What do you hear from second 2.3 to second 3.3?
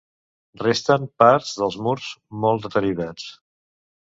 molt deteriorats.